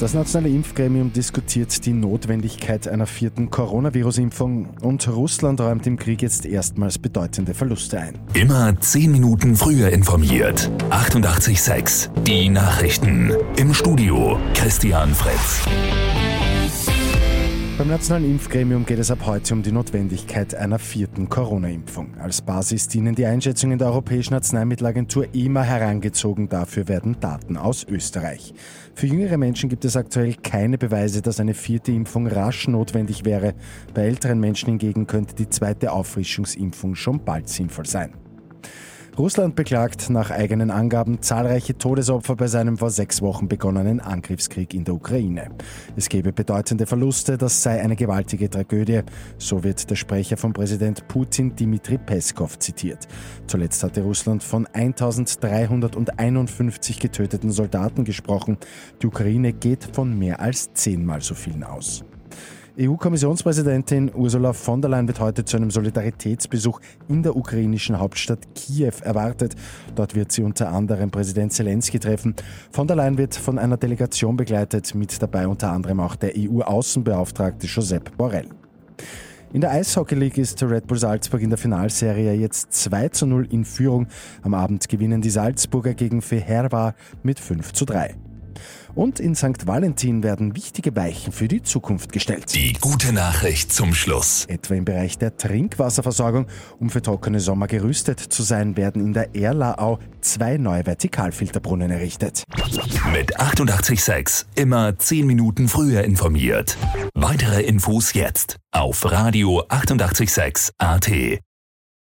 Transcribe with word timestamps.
Das 0.00 0.14
Nationale 0.14 0.48
Impfgremium 0.54 1.12
diskutiert 1.12 1.84
die 1.84 1.92
Notwendigkeit 1.92 2.88
einer 2.88 3.06
vierten 3.06 3.50
Coronavirus-Impfung 3.50 4.70
und 4.80 5.06
Russland 5.06 5.60
räumt 5.60 5.86
im 5.86 5.98
Krieg 5.98 6.22
jetzt 6.22 6.46
erstmals 6.46 6.98
bedeutende 6.98 7.52
Verluste 7.52 8.00
ein. 8.00 8.18
Immer 8.32 8.80
zehn 8.80 9.12
Minuten 9.12 9.56
früher 9.56 9.90
informiert. 9.90 10.70
88.6 10.88 12.08
Die 12.22 12.48
Nachrichten. 12.48 13.34
Im 13.58 13.74
Studio 13.74 14.38
Christian 14.54 15.14
Fritz. 15.14 15.66
Beim 17.80 17.88
Nationalen 17.88 18.32
Impfgremium 18.32 18.84
geht 18.84 18.98
es 18.98 19.10
ab 19.10 19.20
heute 19.24 19.54
um 19.54 19.62
die 19.62 19.72
Notwendigkeit 19.72 20.54
einer 20.54 20.78
vierten 20.78 21.30
Corona-Impfung. 21.30 22.14
Als 22.18 22.42
Basis 22.42 22.88
dienen 22.88 23.14
die 23.14 23.24
Einschätzungen 23.24 23.78
der 23.78 23.88
Europäischen 23.88 24.34
Arzneimittelagentur 24.34 25.28
EMA 25.32 25.62
herangezogen. 25.62 26.50
Dafür 26.50 26.88
werden 26.88 27.16
Daten 27.20 27.56
aus 27.56 27.86
Österreich. 27.88 28.52
Für 28.94 29.06
jüngere 29.06 29.38
Menschen 29.38 29.70
gibt 29.70 29.86
es 29.86 29.96
aktuell 29.96 30.34
keine 30.34 30.76
Beweise, 30.76 31.22
dass 31.22 31.40
eine 31.40 31.54
vierte 31.54 31.90
Impfung 31.90 32.26
rasch 32.26 32.68
notwendig 32.68 33.24
wäre. 33.24 33.54
Bei 33.94 34.02
älteren 34.02 34.40
Menschen 34.40 34.66
hingegen 34.66 35.06
könnte 35.06 35.34
die 35.34 35.48
zweite 35.48 35.92
Auffrischungsimpfung 35.92 36.96
schon 36.96 37.24
bald 37.24 37.48
sinnvoll 37.48 37.86
sein. 37.86 38.12
Russland 39.18 39.56
beklagt 39.56 40.08
nach 40.08 40.30
eigenen 40.30 40.70
Angaben 40.70 41.20
zahlreiche 41.20 41.76
Todesopfer 41.76 42.36
bei 42.36 42.46
seinem 42.46 42.78
vor 42.78 42.90
sechs 42.90 43.20
Wochen 43.20 43.48
begonnenen 43.48 44.00
Angriffskrieg 44.00 44.72
in 44.72 44.84
der 44.84 44.94
Ukraine. 44.94 45.50
Es 45.96 46.08
gebe 46.08 46.32
bedeutende 46.32 46.86
Verluste, 46.86 47.36
das 47.36 47.62
sei 47.62 47.82
eine 47.82 47.96
gewaltige 47.96 48.48
Tragödie. 48.48 49.00
So 49.36 49.64
wird 49.64 49.90
der 49.90 49.96
Sprecher 49.96 50.36
von 50.36 50.52
Präsident 50.52 51.08
Putin 51.08 51.56
Dmitri 51.56 51.98
Peskov 51.98 52.58
zitiert. 52.58 53.08
Zuletzt 53.46 53.82
hatte 53.82 54.02
Russland 54.02 54.42
von 54.42 54.66
1351 54.66 57.00
getöteten 57.00 57.50
Soldaten 57.50 58.04
gesprochen. 58.04 58.58
Die 59.02 59.06
Ukraine 59.06 59.52
geht 59.52 59.88
von 59.92 60.18
mehr 60.18 60.40
als 60.40 60.72
zehnmal 60.74 61.20
so 61.20 61.34
vielen 61.34 61.64
aus. 61.64 62.04
EU-Kommissionspräsidentin 62.80 64.10
Ursula 64.14 64.54
von 64.54 64.80
der 64.80 64.90
Leyen 64.90 65.06
wird 65.06 65.20
heute 65.20 65.44
zu 65.44 65.58
einem 65.58 65.70
Solidaritätsbesuch 65.70 66.80
in 67.08 67.22
der 67.22 67.36
ukrainischen 67.36 67.98
Hauptstadt 67.98 68.54
Kiew 68.54 68.94
erwartet. 69.02 69.54
Dort 69.94 70.14
wird 70.14 70.32
sie 70.32 70.42
unter 70.42 70.72
anderem 70.72 71.10
Präsident 71.10 71.52
Zelensky 71.52 71.98
treffen. 71.98 72.34
Von 72.70 72.86
der 72.86 72.96
Leyen 72.96 73.18
wird 73.18 73.34
von 73.34 73.58
einer 73.58 73.76
Delegation 73.76 74.38
begleitet, 74.38 74.94
mit 74.94 75.20
dabei 75.20 75.46
unter 75.46 75.70
anderem 75.70 76.00
auch 76.00 76.16
der 76.16 76.32
EU-Außenbeauftragte 76.34 77.66
Josep 77.66 78.16
Borrell. 78.16 78.48
In 79.52 79.60
der 79.60 79.72
Eishockey 79.72 80.14
League 80.14 80.38
ist 80.38 80.62
Red 80.62 80.86
Bull 80.86 80.98
Salzburg 80.98 81.42
in 81.42 81.50
der 81.50 81.58
Finalserie 81.58 82.32
jetzt 82.32 82.72
2 82.72 83.10
zu 83.10 83.26
0 83.26 83.46
in 83.50 83.66
Führung. 83.66 84.06
Am 84.40 84.54
Abend 84.54 84.88
gewinnen 84.88 85.20
die 85.20 85.28
Salzburger 85.28 85.92
gegen 85.92 86.22
Fehervar 86.22 86.94
mit 87.22 87.40
5 87.40 87.74
zu 87.74 87.84
3. 87.84 88.14
Und 88.94 89.20
in 89.20 89.34
St. 89.34 89.66
Valentin 89.66 90.22
werden 90.22 90.56
wichtige 90.56 90.94
Weichen 90.96 91.32
für 91.32 91.48
die 91.48 91.62
Zukunft 91.62 92.12
gestellt. 92.12 92.54
Die 92.54 92.72
gute 92.74 93.12
Nachricht 93.12 93.72
zum 93.72 93.94
Schluss. 93.94 94.46
Etwa 94.46 94.74
im 94.74 94.84
Bereich 94.84 95.18
der 95.18 95.36
Trinkwasserversorgung. 95.36 96.46
Um 96.78 96.90
für 96.90 97.02
trockene 97.02 97.40
Sommer 97.40 97.66
gerüstet 97.66 98.20
zu 98.20 98.42
sein, 98.42 98.76
werden 98.76 99.02
in 99.02 99.12
der 99.12 99.34
Erlaau 99.34 99.98
zwei 100.20 100.56
neue 100.56 100.84
Vertikalfilterbrunnen 100.84 101.90
errichtet. 101.90 102.44
Mit 103.12 103.38
886 103.38 104.46
immer 104.54 104.98
10 104.98 105.26
Minuten 105.26 105.68
früher 105.68 106.04
informiert. 106.04 106.76
Weitere 107.14 107.62
Infos 107.62 108.12
jetzt 108.14 108.56
auf 108.72 109.10
Radio 109.10 109.64
886 109.68 110.72
AT. 110.78 111.40